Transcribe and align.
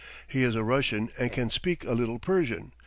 He 0.27 0.41
is 0.41 0.55
a 0.55 0.63
Russian 0.63 1.09
and 1.19 1.31
can 1.31 1.51
speak 1.51 1.83
a 1.83 1.91
little 1.93 2.17
Persian. 2.17 2.73